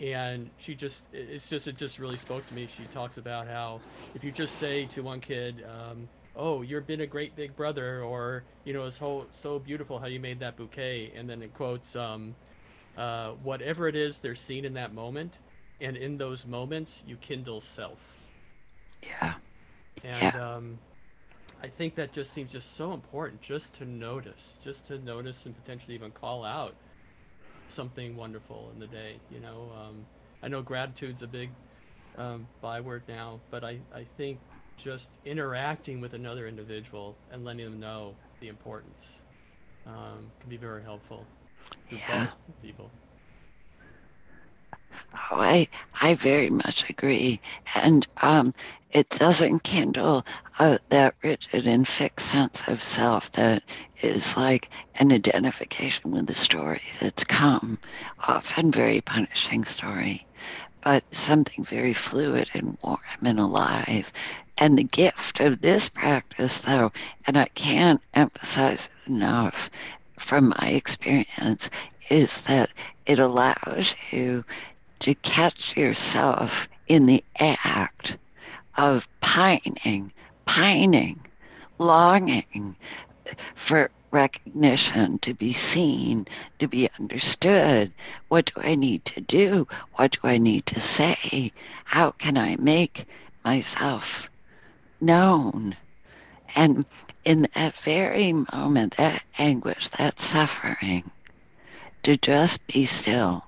[0.00, 2.66] And she just, it's just, it just really spoke to me.
[2.66, 3.80] She talks about how
[4.14, 8.02] if you just say to one kid, um, "Oh, you've been a great big brother,"
[8.02, 11.54] or you know, it's so so beautiful how you made that bouquet, and then it
[11.54, 12.34] quotes, um,
[12.96, 15.38] uh, "Whatever it is they're seeing in that moment,
[15.82, 17.98] and in those moments you kindle self
[19.02, 19.34] yeah
[20.04, 20.54] and yeah.
[20.54, 20.78] um
[21.62, 25.56] i think that just seems just so important just to notice just to notice and
[25.56, 26.74] potentially even call out
[27.72, 30.06] something wonderful in the day you know um
[30.42, 31.50] i know gratitude's a big
[32.18, 34.38] um, byword now but i i think
[34.76, 39.16] just interacting with another individual and letting them know the importance
[39.86, 41.24] um, can be very helpful
[41.90, 42.26] to yeah.
[42.46, 42.90] both people
[45.14, 45.68] Oh, I
[46.02, 47.40] I very much agree,
[47.76, 48.52] and um,
[48.90, 50.24] it doesn't kindle
[50.58, 53.62] uh, that rigid and fixed sense of self that
[54.02, 57.78] is like an identification with the story that's come,
[58.28, 60.26] often very punishing story,
[60.82, 64.12] but something very fluid and warm and alive.
[64.58, 66.92] And the gift of this practice, though,
[67.26, 69.70] and I can't emphasize enough
[70.18, 71.70] from my experience,
[72.10, 72.70] is that
[73.06, 74.44] it allows you
[75.02, 78.16] to catch yourself in the act
[78.76, 80.12] of pining,
[80.46, 81.20] pining,
[81.78, 82.76] longing
[83.56, 86.24] for recognition, to be seen,
[86.60, 87.92] to be understood.
[88.28, 89.66] What do I need to do?
[89.94, 91.50] What do I need to say?
[91.84, 93.06] How can I make
[93.44, 94.30] myself
[95.00, 95.74] known?
[96.54, 96.86] And
[97.24, 101.10] in that very moment, that anguish, that suffering,
[102.04, 103.44] to just be still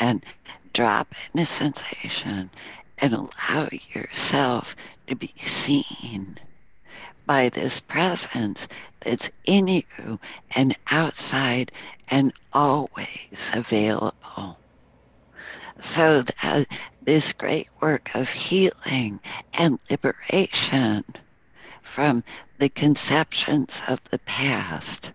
[0.00, 0.24] and
[0.72, 2.50] drop in a sensation
[2.98, 4.76] and allow yourself
[5.06, 6.38] to be seen
[7.26, 8.68] by this presence
[9.00, 10.18] that's in you
[10.56, 11.72] and outside
[12.08, 14.58] and always available.
[15.78, 16.66] So that
[17.02, 19.20] this great work of healing
[19.54, 21.04] and liberation
[21.82, 22.22] from
[22.58, 25.12] the conceptions of the past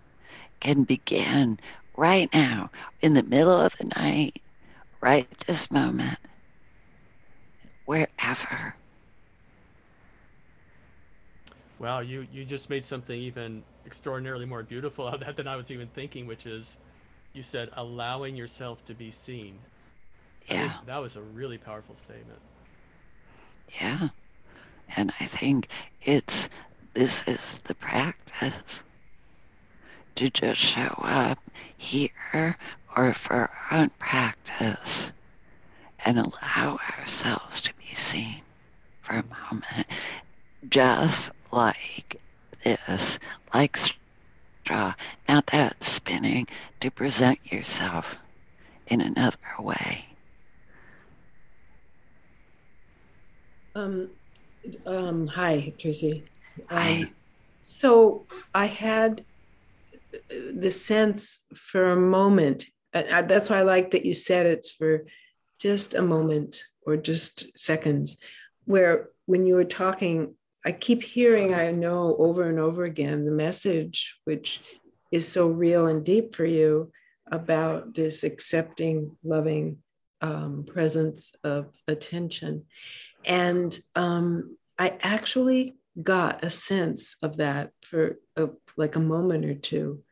[0.60, 1.60] can begin
[1.96, 2.70] right now
[3.02, 4.42] in the middle of the night
[5.02, 6.18] right this moment,
[7.86, 8.76] wherever.
[11.80, 15.56] Wow, you, you just made something even extraordinarily more beautiful out of that than I
[15.56, 16.80] was even thinking, which is
[17.34, 19.60] you said allowing yourself to be seen.
[20.50, 20.74] Yeah.
[20.86, 22.40] that was a really powerful statement.
[23.80, 24.10] Yeah.
[24.96, 25.68] And I think
[26.02, 26.50] it's
[26.94, 28.84] this is the practice
[30.16, 31.38] to just show up
[31.78, 32.56] here
[32.98, 35.12] or for our own practice
[36.06, 38.42] and allow ourselves to be seen
[39.02, 39.88] for a moment,
[40.68, 42.20] just like
[42.64, 43.20] this,
[43.54, 44.94] like straw,
[45.30, 46.48] not that spinning,
[46.80, 48.18] to present yourself
[48.88, 50.06] in another way.
[53.76, 54.10] Um,
[54.88, 56.24] um, hi, Tracy.
[56.70, 57.04] Hi.
[57.04, 57.16] Um,
[57.62, 58.26] so
[58.56, 59.24] I had
[60.30, 65.06] the sense for a moment that's why I like that you said it's for
[65.60, 68.18] just a moment or just seconds.
[68.66, 70.36] Where when you were talking,
[70.66, 74.62] I keep hearing, I know over and over again, the message which
[75.12, 76.92] is so real and deep for you
[77.32, 79.78] about this accepting, loving
[80.22, 82.66] um, presence of attention.
[83.26, 89.56] And um, I actually got a sense of that for a, like a moment or
[89.56, 90.04] two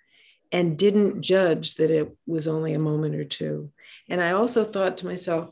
[0.56, 3.70] and didn't judge that it was only a moment or two.
[4.08, 5.50] And I also thought to myself,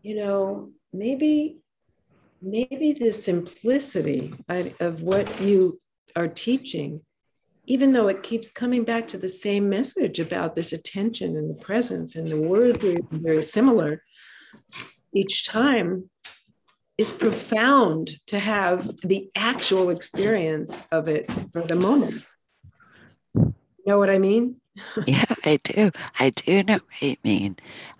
[0.00, 1.58] you know, maybe
[2.40, 4.32] maybe the simplicity
[4.78, 5.80] of what you
[6.14, 7.00] are teaching,
[7.66, 11.60] even though it keeps coming back to the same message about this attention and the
[11.60, 14.04] presence, and the words are very similar
[15.12, 16.08] each time,
[16.96, 22.22] is profound to have the actual experience of it for the moment.
[23.86, 24.56] Know what I mean?
[25.06, 25.90] yeah, I do.
[26.18, 27.56] I do know what you mean.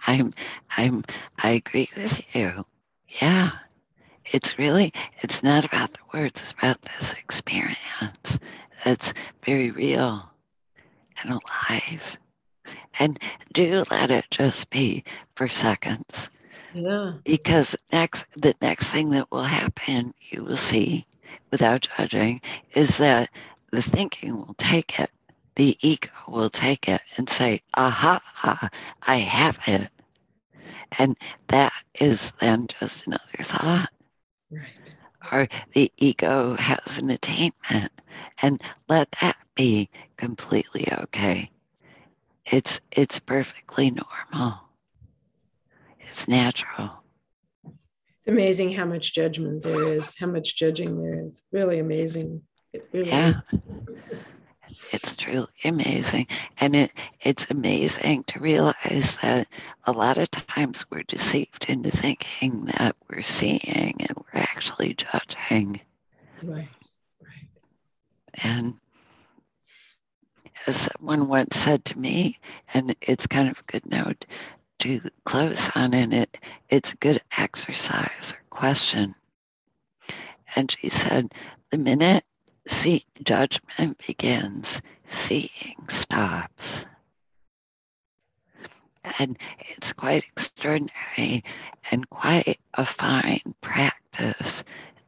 [0.07, 0.33] I'm
[0.77, 1.05] I'm
[1.43, 2.65] I agree with you.
[3.21, 3.51] Yeah.
[4.27, 8.39] It's really it's not about the words, it's about this experience
[8.85, 9.13] that's
[9.45, 10.31] very real
[11.23, 12.19] and alive.
[12.99, 13.19] And
[13.53, 15.05] do let it just be
[15.35, 16.31] for seconds.
[16.75, 17.15] Yeah.
[17.25, 21.07] Because next the next thing that will happen, you will see
[21.51, 22.41] without judging,
[22.75, 23.31] is that
[23.73, 25.11] the thinking will take it
[25.57, 28.71] the ego will take it and say, aha,
[29.03, 29.91] I have it.
[30.99, 31.17] And
[31.49, 33.91] that is then just another thought.
[34.51, 34.65] Right.
[35.33, 37.93] Or the ego has an attainment
[38.43, 41.51] and let that be completely okay.
[42.47, 44.61] It's it's perfectly normal.
[46.01, 46.91] It's natural.
[47.65, 51.43] It's amazing how much judgment there is, how much judging there is.
[51.53, 52.43] Really amazing.
[52.73, 53.41] It really yeah.
[53.53, 53.61] Is
[54.93, 56.27] it's truly amazing.
[56.59, 59.49] And it, it's amazing to realize that
[59.85, 65.81] a lot of times we're deceived into thinking that we're seeing and we're actually judging.
[66.43, 66.69] Right.
[67.21, 68.45] Right.
[68.45, 68.75] And
[70.67, 72.39] as someone once said to me,
[72.75, 74.27] and it's kind of a good note
[74.81, 76.39] to close on, and it
[76.69, 79.15] it's a good exercise or question.
[80.57, 81.33] And she said,
[81.71, 82.25] the minute
[82.71, 86.87] see judgment begins, seeing stops.
[89.19, 91.45] And it's quite extraordinary
[91.91, 94.63] and quite a fine practice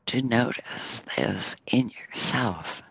[0.06, 2.82] to notice this in yourself.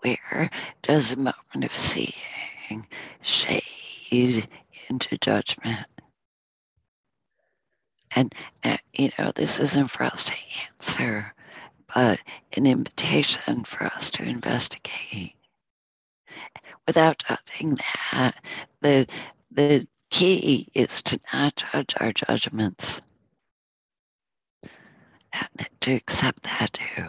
[0.00, 0.50] Where
[0.82, 2.86] does a moment of seeing
[3.20, 4.48] shade
[4.88, 5.86] into judgment?
[8.16, 8.34] And,
[8.64, 10.34] uh, you know, this isn't for us to
[10.68, 11.34] answer
[11.94, 12.20] but
[12.56, 15.34] an invitation for us to investigate.
[16.86, 17.78] Without judging
[18.12, 18.34] that,
[18.80, 19.06] the,
[19.50, 23.00] the key is to not judge our judgments
[25.32, 27.08] and to accept that too.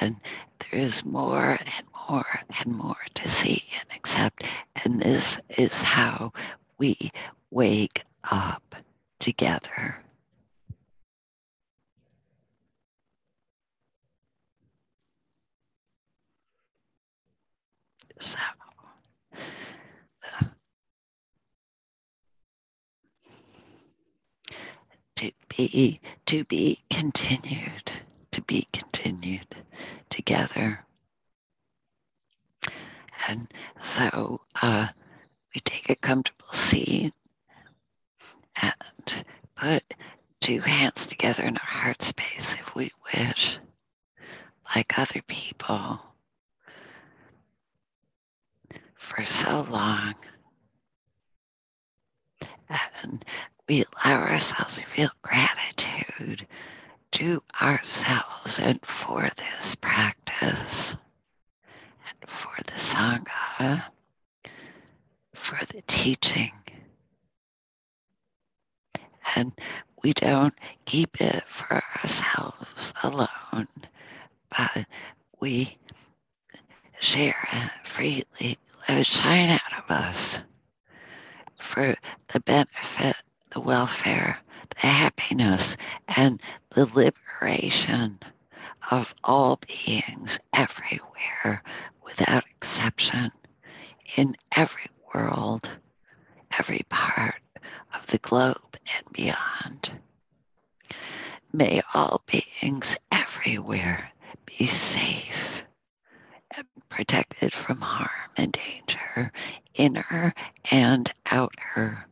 [0.00, 0.16] And
[0.58, 4.44] there is more and more and more to see and accept.
[4.84, 6.32] And this is how
[6.78, 6.96] we
[7.50, 8.74] wake up
[9.18, 9.96] together.
[18.18, 18.38] So,
[25.16, 27.90] to be to be continued,
[28.32, 29.54] to be continued
[30.10, 30.84] together.
[33.28, 34.88] And so uh,
[35.54, 37.12] we take a comfortable seat
[38.62, 39.24] and
[39.56, 39.82] put
[40.40, 43.58] two hands together in our heart space if we wish,
[44.74, 46.00] like other people,
[48.94, 50.14] for so long.
[53.02, 53.24] And
[53.68, 56.46] we allow ourselves to feel gratitude
[57.12, 60.96] to ourselves and for this practice
[62.06, 63.84] and for the Sangha,
[65.34, 66.52] for the teaching
[69.34, 69.52] and
[70.02, 70.54] we don't
[70.84, 73.68] keep it for ourselves alone,
[74.56, 74.86] but
[75.40, 75.76] we
[77.00, 78.58] share it freely.
[78.88, 80.40] Let it shine out of us
[81.58, 81.96] for
[82.28, 84.38] the benefit, the welfare,
[84.80, 85.76] the happiness,
[86.16, 88.18] and the liberation
[88.90, 91.62] of all beings everywhere
[92.04, 93.32] without exception
[94.16, 95.68] in every world,
[96.58, 97.34] every part
[97.94, 98.60] of the globe
[98.96, 99.90] and beyond.
[101.52, 104.12] May all beings everywhere
[104.44, 105.64] be safe
[106.56, 109.32] and protected from harm and danger,
[109.74, 110.34] inner
[110.70, 112.06] and outer.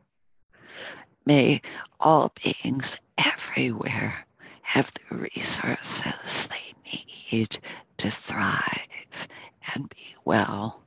[1.26, 1.62] May
[2.00, 4.26] all beings everywhere
[4.62, 7.58] have the resources they need
[7.98, 9.28] to thrive
[9.74, 10.83] and be well.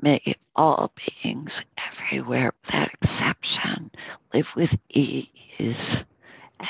[0.00, 3.90] May all beings everywhere without exception
[4.32, 6.04] live with ease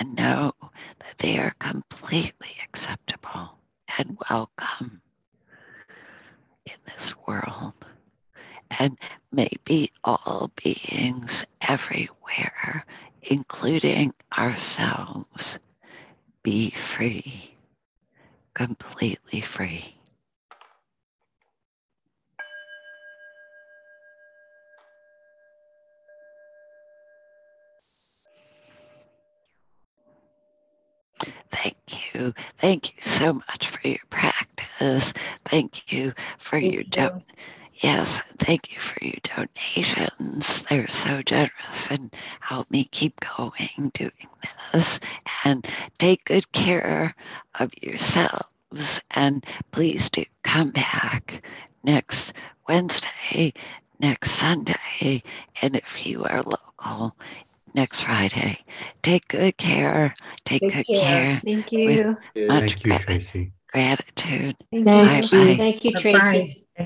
[0.00, 0.54] and know
[1.00, 3.58] that they are completely acceptable
[3.98, 5.02] and welcome
[6.64, 7.74] in this world.
[8.78, 8.98] and
[9.32, 12.84] maybe all beings everywhere,
[13.22, 15.58] including ourselves,
[16.42, 17.54] be free,
[18.54, 19.97] completely free.
[31.50, 32.34] Thank you.
[32.56, 35.12] Thank you so much for your practice.
[35.44, 36.88] Thank you for Thank your you.
[36.90, 37.22] don-
[37.74, 40.62] yes, thank you for your donations.
[40.62, 44.28] They're so generous and help me keep going doing
[44.72, 45.00] this.
[45.44, 45.66] And
[45.98, 47.14] take good care
[47.58, 49.00] of yourselves.
[49.12, 51.42] And please do come back
[51.84, 52.32] next
[52.68, 53.54] Wednesday,
[54.00, 55.22] next Sunday,
[55.62, 57.16] and if you are local,
[57.74, 58.58] next Friday.
[59.02, 60.14] Take good care.
[60.44, 61.00] Take, Take good care.
[61.00, 61.42] care.
[61.44, 62.16] Thank you.
[62.34, 63.52] much Thank you, gra- Tracy.
[63.72, 64.56] gratitude.
[64.70, 65.08] Thank you.
[65.28, 65.54] bye.
[65.56, 66.18] Thank you, Bye-bye.
[66.18, 66.54] Tracy.